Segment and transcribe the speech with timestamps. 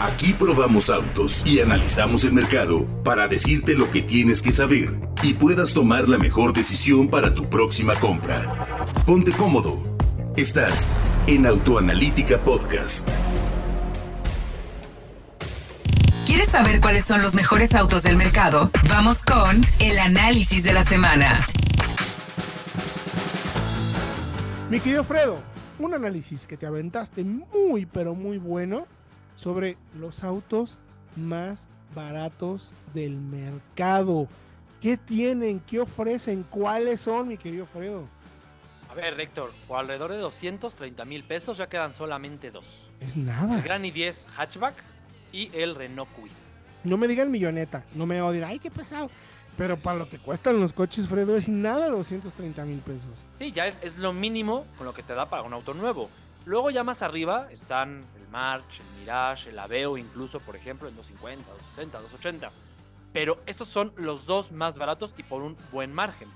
[0.00, 5.34] Aquí probamos autos y analizamos el mercado para decirte lo que tienes que saber y
[5.34, 8.86] puedas tomar la mejor decisión para tu próxima compra.
[9.04, 9.98] Ponte cómodo.
[10.36, 13.10] Estás en Autoanalítica Podcast.
[16.26, 18.70] ¿Quieres saber cuáles son los mejores autos del mercado?
[18.88, 21.38] Vamos con el análisis de la semana.
[24.70, 25.42] Mi querido Fredo,
[25.78, 28.86] un análisis que te aventaste muy pero muy bueno
[29.40, 30.76] sobre los autos
[31.16, 34.28] más baratos del mercado.
[34.82, 35.60] ¿Qué tienen?
[35.60, 36.44] ¿Qué ofrecen?
[36.50, 38.04] ¿Cuáles son, mi querido Fredo?
[38.90, 42.86] A ver, Héctor, por alrededor de 230 mil pesos ya quedan solamente dos.
[43.00, 43.56] Es nada.
[43.56, 44.74] El Gran i10 Hatchback
[45.32, 46.32] y el Renault Kwid.
[46.84, 49.10] No me digan milloneta, no me odien, ay, qué pesado.
[49.56, 53.08] Pero para lo que cuestan los coches, Fredo, es nada 230 mil pesos.
[53.38, 56.10] Sí, ya es, es lo mínimo con lo que te da para un auto nuevo.
[56.46, 60.96] Luego ya más arriba están el March, el Mirage, el Aveo, incluso, por ejemplo, en
[60.96, 62.50] 250, 260, 280.
[63.12, 66.28] Pero estos son los dos más baratos y por un buen margen.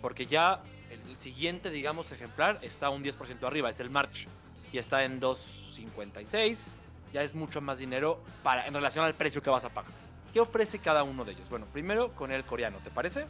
[0.00, 4.28] Porque ya el siguiente, digamos, ejemplar está un 10% arriba, es el March.
[4.72, 6.78] Y está en 256.
[7.12, 9.92] Ya es mucho más dinero para, en relación al precio que vas a pagar.
[10.32, 11.48] ¿Qué ofrece cada uno de ellos?
[11.48, 13.26] Bueno, primero con el coreano, ¿te parece?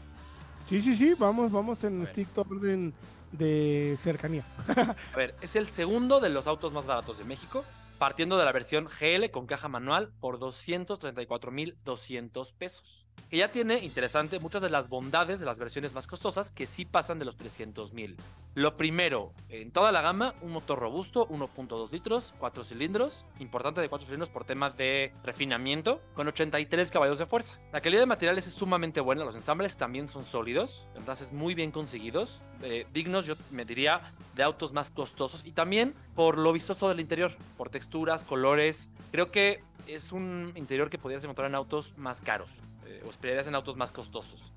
[0.69, 2.95] Sí, sí, sí, vamos, vamos en estricto orden
[3.39, 4.45] de cercanía.
[5.13, 7.65] A ver, es el segundo de los autos más baratos de México,
[7.99, 13.05] partiendo de la versión GL con caja manual por 234.200 pesos.
[13.31, 16.85] Que ya tiene, interesante, muchas de las bondades de las versiones más costosas que sí
[16.85, 18.15] pasan de los 300.000.
[18.57, 23.89] Lo primero, en toda la gama, un motor robusto, 1.2 litros, 4 cilindros, importante de
[23.89, 27.59] 4 cilindros por tema de refinamiento, con 83 caballos de fuerza.
[27.73, 31.73] La calidad de materiales es sumamente buena, los ensambles también son sólidos, entonces muy bien
[31.73, 34.03] conseguidos, eh, dignos, yo me diría,
[34.37, 38.89] de autos más costosos y también por lo vistoso del interior, por texturas, colores.
[39.11, 43.49] Creo que es un interior que podrías encontrar en autos más caros eh, o esperarías
[43.49, 44.53] en autos más costosos.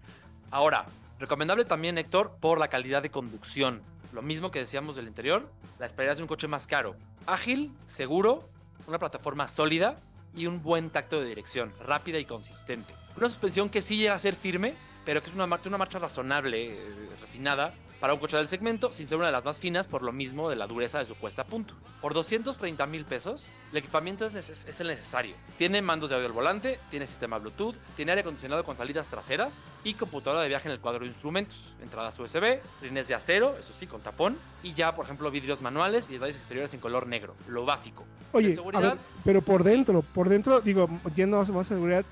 [0.52, 0.86] Ahora,
[1.20, 3.82] recomendable también, Héctor, por la calidad de conducción.
[4.14, 5.50] Lo mismo que decíamos del interior,
[5.80, 6.96] la esperarías de un coche más caro.
[7.26, 8.48] Ágil, seguro,
[8.88, 9.98] una plataforma sólida
[10.34, 12.94] y un buen tacto de dirección, rápida y consistente.
[13.18, 14.76] Una suspensión que sí llega a ser firme,
[15.06, 18.92] pero que es una marcha, una marcha razonable, eh, refinada, para un coche del segmento,
[18.92, 21.16] sin ser una de las más finas por lo mismo de la dureza de su
[21.16, 21.74] puesta a punto.
[22.02, 25.36] Por 230 mil pesos, el equipamiento es, el necesario.
[25.58, 29.64] Tiene mandos de audio al volante, tiene sistema Bluetooth, tiene aire acondicionado con salidas traseras
[29.84, 33.74] y computadora de viaje en el cuadro de instrumentos, entradas USB, rines de acero, eso
[33.78, 37.36] sí, con tapón, y ya, por ejemplo, vidrios manuales y detalles exteriores en color negro,
[37.48, 38.06] lo básico.
[38.32, 42.06] Oye, seguridad, a ver, pero por dentro, por dentro, digo, yendo más, más seguridad,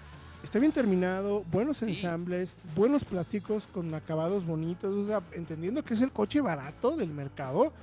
[0.46, 1.86] está bien terminado, buenos sí.
[1.86, 7.10] ensambles, buenos plásticos con acabados bonitos, o sea, entendiendo que es el coche barato del
[7.10, 7.74] mercado,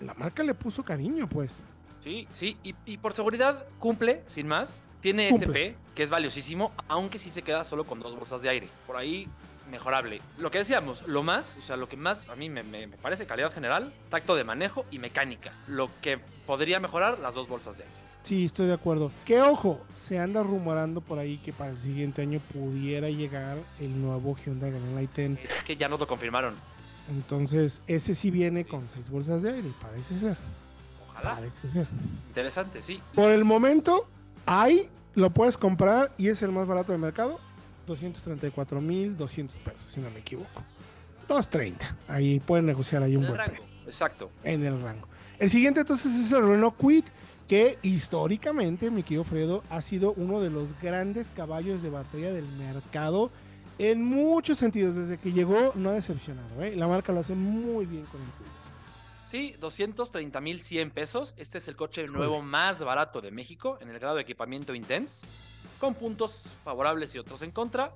[0.00, 1.60] la marca le puso cariño, pues.
[2.00, 4.84] Sí, sí, y, y por seguridad cumple, sin más.
[5.00, 5.68] Tiene cumple.
[5.72, 8.68] SP, que es valiosísimo, aunque sí se queda solo con dos bolsas de aire.
[8.86, 9.26] Por ahí,
[9.70, 10.20] mejorable.
[10.38, 12.96] Lo que decíamos, lo más, o sea, lo que más a mí me, me, me
[12.98, 15.52] parece calidad general, tacto de manejo y mecánica.
[15.66, 18.11] Lo que podría mejorar, las dos bolsas de aire.
[18.22, 19.10] Sí, estoy de acuerdo.
[19.24, 24.00] Que ojo, se anda rumorando por ahí que para el siguiente año pudiera llegar el
[24.00, 25.44] nuevo Hyundai Grand Line 10.
[25.44, 26.54] Es que ya nos lo confirmaron.
[27.10, 30.36] Entonces, ese sí viene con seis bolsas de aire, parece ser.
[31.08, 31.34] Ojalá.
[31.34, 31.86] Parece ser.
[32.28, 33.02] Interesante, sí.
[33.14, 34.06] Por el momento,
[34.46, 37.40] ahí lo puedes comprar y es el más barato del mercado.
[37.88, 40.62] 234.200 pesos, si no me equivoco.
[41.28, 41.96] 230.
[42.08, 43.70] Ahí pueden negociar ahí un en buen rango, precio.
[43.86, 44.30] Exacto.
[44.44, 45.08] En el rango.
[45.38, 47.04] El siguiente entonces es el Renault Kwid
[47.52, 52.46] que históricamente, mi querido Fredo, ha sido uno de los grandes caballos de batalla del
[52.52, 53.30] mercado
[53.78, 54.94] en muchos sentidos.
[54.94, 56.62] Desde que llegó, no ha decepcionado.
[56.62, 56.74] ¿eh?
[56.74, 58.46] La marca lo hace muy bien con el Kwid.
[59.26, 61.34] Sí, 230.100 pesos.
[61.36, 65.26] Este es el coche nuevo más barato de México en el grado de equipamiento Intense,
[65.78, 67.92] con puntos favorables y otros en contra.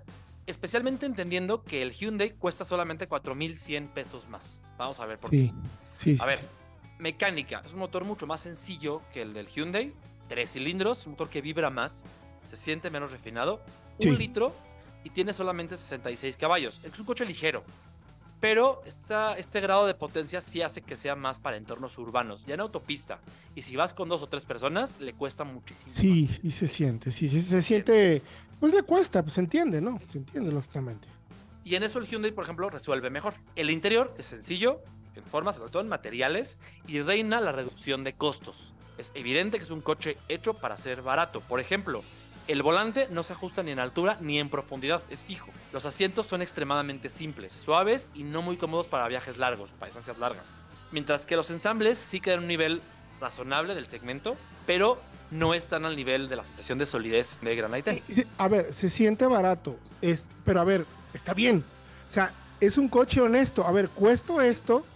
[0.47, 4.61] Especialmente entendiendo que el Hyundai cuesta solamente 4.100 pesos más.
[4.77, 6.15] Vamos a ver por sí, qué.
[6.17, 6.66] Sí, a ver.
[6.99, 7.63] Mecánica.
[7.65, 9.93] Es un motor mucho más sencillo que el del Hyundai.
[10.29, 12.05] Tres cilindros, un motor que vibra más,
[12.51, 13.61] se siente menos refinado.
[13.99, 14.09] Sí.
[14.09, 14.53] Un litro
[15.05, 16.81] y tiene solamente 66 caballos.
[16.83, 17.63] Es un coche ligero.
[18.41, 22.55] Pero esta, este grado de potencia sí hace que sea más para entornos urbanos, ya
[22.55, 23.21] en autopista.
[23.55, 25.95] Y si vas con dos o tres personas, le cuesta muchísimo.
[25.95, 26.45] Sí, más.
[26.45, 28.21] y se siente, sí, sí, se siente,
[28.61, 30.01] pues le cuesta, pues se entiende, ¿no?
[30.09, 31.09] Se entiende lógicamente.
[31.65, 33.35] Y en eso el Hyundai, por ejemplo, resuelve mejor.
[33.55, 34.83] El interior es sencillo,
[35.17, 38.73] en forma, sobre todo en materiales, y reina la reducción de costos.
[38.99, 41.41] Es evidente que es un coche hecho para ser barato.
[41.41, 42.03] Por ejemplo,
[42.49, 45.51] el volante no se ajusta ni en altura ni en profundidad, es fijo.
[45.73, 50.19] Los asientos son extremadamente simples, suaves y no muy cómodos para viajes largos, para distancias
[50.19, 50.55] largas.
[50.93, 52.83] Mientras que los ensambles sí quedan en un nivel
[53.21, 54.37] razonable del segmento,
[54.67, 54.99] pero
[55.31, 58.03] no están al nivel de la sensación de solidez de Granite.
[58.09, 61.65] Eh, a ver, se siente barato, es, pero a ver, está bien.
[62.09, 63.67] O sea, es un coche honesto.
[63.67, 64.87] A ver, cuesto esto,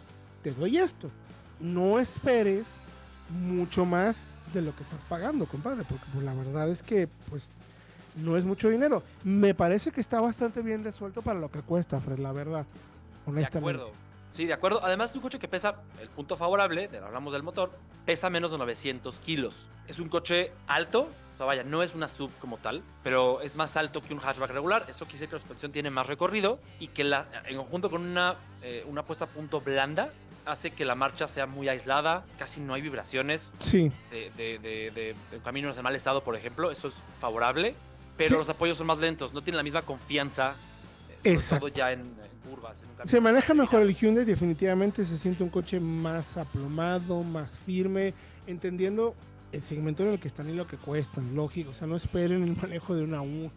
[0.43, 1.11] te doy esto.
[1.59, 2.67] No esperes
[3.29, 7.51] mucho más de lo que estás pagando, compadre, porque pues, la verdad es que pues
[8.17, 9.03] no es mucho dinero.
[9.23, 12.67] Me parece que está bastante bien resuelto para lo que cuesta, Fred, la verdad.
[13.27, 13.79] Honestamente.
[13.79, 14.11] De acuerdo.
[14.31, 14.85] Sí, de acuerdo.
[14.85, 17.73] Además, es un coche que pesa, el punto favorable, hablamos del motor,
[18.07, 19.67] pesa menos de 900 kilos.
[19.89, 23.57] Es un coche alto, o sea, vaya, no es una sub como tal, pero es
[23.57, 24.87] más alto que un hatchback regular.
[24.89, 28.03] Eso quiere decir que la suspensión tiene más recorrido y que la, en conjunto con
[28.03, 30.13] una, eh, una puesta a punto blanda,
[30.45, 33.53] hace que la marcha sea muy aislada, casi no hay vibraciones.
[33.59, 33.91] Sí.
[34.11, 35.15] De, de, de, de,
[35.45, 37.75] caminos en mal estado, por ejemplo, eso es favorable,
[38.17, 40.55] pero los apoyos son más lentos, no tienen la misma confianza,
[41.25, 42.03] eh, todo ya en,
[42.49, 42.83] curvas.
[43.05, 48.15] se maneja mejor el Hyundai, definitivamente se siente un coche más aplomado, más firme,
[48.47, 49.15] entendiendo
[49.53, 51.71] el segmento en el que están y lo que cuestan, lógico.
[51.71, 53.51] O sea, no esperen el manejo de una 1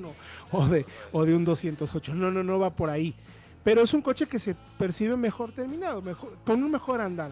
[0.51, 2.13] o de, o de un 208.
[2.15, 3.13] No, no, no va por ahí.
[3.63, 7.31] Pero es un coche que se percibe mejor terminado, mejor, con un mejor andar.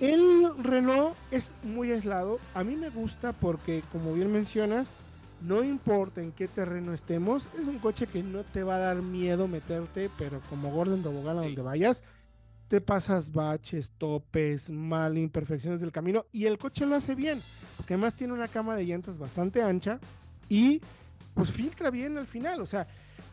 [0.00, 2.40] El Renault es muy aislado.
[2.54, 4.92] A mí me gusta porque, como bien mencionas,
[5.40, 8.96] no importa en qué terreno estemos, es un coche que no te va a dar
[8.96, 12.02] miedo meterte, pero como Gordon Tobogán a donde vayas,
[12.68, 17.42] te pasas baches, topes, mal, imperfecciones del camino y el coche lo hace bien,
[17.76, 20.00] porque además tiene una cama de llantas bastante ancha
[20.48, 20.80] y
[21.34, 22.86] pues filtra bien al final, o sea,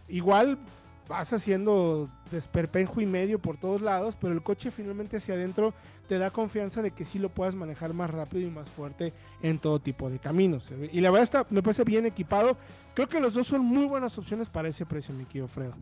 [0.09, 0.57] igual
[1.07, 5.73] vas haciendo desperpenjo y medio por todos lados, pero el coche finalmente hacia adentro
[6.07, 9.59] te da confianza de que sí lo puedas manejar más rápido y más fuerte en
[9.59, 10.71] todo tipo de caminos.
[10.91, 12.57] Y la verdad está, me parece bien equipado.
[12.93, 15.73] Creo que los dos son muy buenas opciones para ese precio, mi querido Fredo.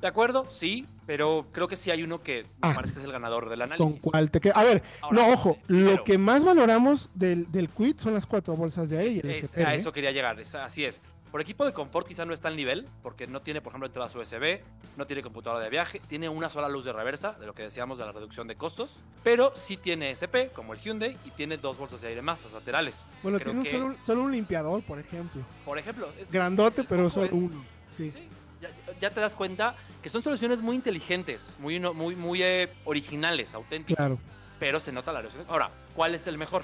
[0.00, 2.74] De acuerdo, sí, pero creo que sí hay uno que me ah.
[2.74, 4.00] parece que es el ganador del análisis.
[4.00, 4.54] ¿Con cuál te queda?
[4.54, 8.90] A ver, no, ojo, lo que más valoramos del, del quit son las cuatro bolsas
[8.90, 9.40] de aire.
[9.56, 9.78] y a ¿eh?
[9.78, 11.00] eso quería llegar, así es.
[11.30, 14.14] Por equipo de confort quizá no está al nivel, porque no tiene, por ejemplo, entradas
[14.14, 14.60] USB,
[14.96, 17.98] no tiene computadora de viaje, tiene una sola luz de reversa, de lo que decíamos
[17.98, 21.78] de la reducción de costos, pero sí tiene SP, como el Hyundai, y tiene dos
[21.78, 23.06] bolsas de aire más, los laterales.
[23.22, 23.68] Bueno, tiene
[24.04, 25.42] solo, un, limpiador, por ejemplo.
[25.64, 26.08] Por ejemplo.
[26.18, 27.64] Es Grandote, pero solo uno.
[27.90, 28.12] Sí.
[29.00, 34.06] Ya, te das cuenta que son soluciones muy inteligentes, muy, muy, muy eh, originales, auténticas.
[34.06, 34.18] Claro.
[34.58, 35.44] Pero se nota la reducción.
[35.48, 36.62] Ahora, ¿cuál es el mejor?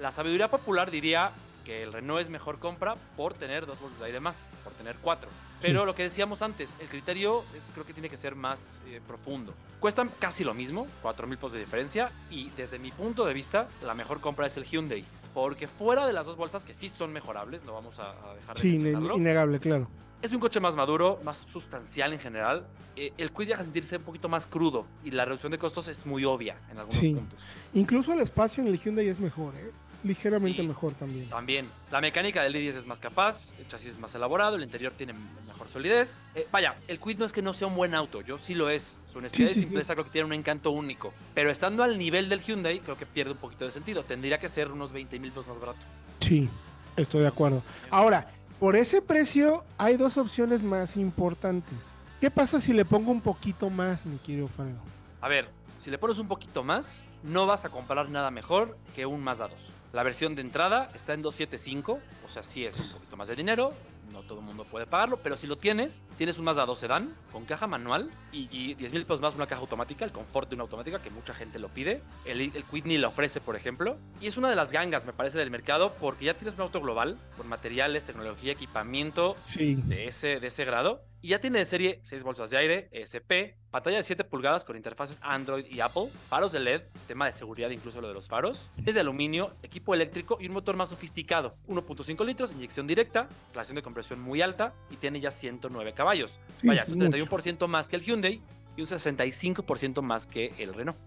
[0.00, 1.32] La sabiduría popular diría
[1.64, 4.96] que el Renault es mejor compra por tener dos bolsas de aire más, por tener
[5.02, 5.28] cuatro.
[5.60, 9.00] Pero lo que decíamos antes, el criterio es, creo que tiene que ser más eh,
[9.06, 9.54] profundo.
[9.80, 13.66] Cuestan casi lo mismo, 4 mil pesos de diferencia, y desde mi punto de vista,
[13.82, 15.04] la mejor compra es el Hyundai.
[15.32, 18.62] Porque fuera de las dos bolsas, que sí son mejorables, no vamos a, dejar de
[18.62, 19.88] sí, innegable, claro.
[20.22, 22.66] Es un coche más maduro, más sustancial en general.
[22.96, 26.06] Eh, el Quid deja sentirse un poquito más crudo y la reducción de costos es
[26.06, 27.42] muy obvia en algunos puntos.
[27.74, 29.70] Incluso el espacio en el Hyundai es mejor, ¿eh?
[30.04, 31.28] Ligeramente mejor también.
[31.28, 31.68] También.
[31.90, 35.14] La mecánica del i10 es más capaz, el chasis es más elaborado, el interior tiene
[35.46, 36.18] mejor solidez.
[36.34, 38.70] Eh, vaya, el Quid no es que no sea un buen auto, yo sí lo
[38.70, 39.00] es.
[39.12, 41.12] Su honestidad y simpleza creo que tiene un encanto único.
[41.34, 44.02] Pero estando al nivel del Hyundai, creo que pierde un poquito de sentido.
[44.02, 45.78] Tendría que ser unos 20 mil pesos más barato.
[46.20, 46.48] Sí,
[46.96, 47.62] estoy de acuerdo.
[47.90, 48.30] Ahora,
[48.60, 51.74] por ese precio hay dos opciones más importantes.
[52.20, 54.78] ¿Qué pasa si le pongo un poquito más, mi querido Fredo?
[55.20, 55.48] A ver,
[55.78, 59.48] si le pones un poquito más, no vas a comprar nada mejor que un Mazda
[59.48, 59.72] 2.
[59.92, 63.36] La versión de entrada está en 275, o sea, sí es un poquito más de
[63.36, 63.72] dinero,
[64.12, 67.14] no todo el mundo puede pagarlo, pero si lo tienes, tienes un Mazda 2 Sedan
[67.32, 70.62] con caja manual y, 10 mil pesos más una caja automática, el confort de una
[70.62, 72.02] automática que mucha gente lo pide.
[72.24, 75.38] El, el Quidney lo ofrece, por ejemplo, y es una de las gangas, me parece,
[75.38, 80.46] del mercado porque ya tienes un auto global con materiales, tecnología, equipamiento de, ese, de
[80.46, 84.24] ese grado y ya tiene de serie 6 bolsas de aire, ESP, pantalla de 7
[84.24, 88.12] pulgadas con interfaces Android y Apple, faros de LED, tema de seguridad incluso lo de
[88.12, 92.86] los faros, es de aluminio, equipo eléctrico y un motor más sofisticado, 1.5 litros, inyección
[92.86, 96.40] directa, relación de compresión muy alta y tiene ya 109 caballos.
[96.62, 98.42] Vaya, es un 31% más que el Hyundai
[98.76, 100.98] y un 65% más que el Renault.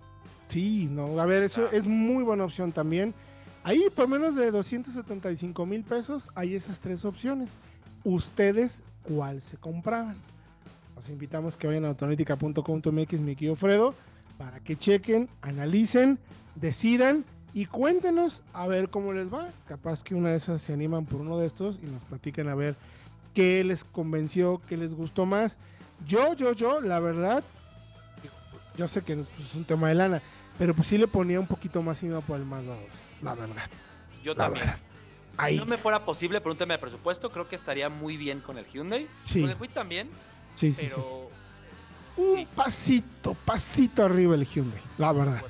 [0.48, 3.14] Sí, no, a ver, eso es muy buena opción también.
[3.64, 7.52] Ahí por menos de 275 mil pesos hay esas tres opciones.
[8.04, 10.16] Ustedes cuál se compraban.
[10.96, 13.94] Los invitamos que vayan a autonética.com.mx, mi querido Fredo,
[14.38, 16.20] para que chequen, analicen,
[16.56, 17.24] decidan
[17.54, 19.50] y cuéntenos a ver cómo les va.
[19.68, 22.56] Capaz que una de esas se animan por uno de estos y nos platican a
[22.56, 22.76] ver
[23.34, 25.58] qué les convenció, qué les gustó más.
[26.06, 27.44] Yo, yo, yo, la verdad,
[28.76, 30.22] yo sé que es un tema de lana,
[30.58, 32.78] pero pues sí le ponía un poquito más encima por el más 2,
[33.22, 33.64] la verdad.
[34.24, 34.66] Yo también.
[35.29, 38.39] Si no me fuera posible por un tema de presupuesto, creo que estaría muy bien
[38.39, 39.07] con el Hyundai.
[39.24, 39.41] Sí.
[39.41, 40.10] Con el Quid también.
[40.55, 41.29] Sí, sí, pero...
[42.17, 45.41] Un pasito, pasito arriba el Hyundai, la verdad.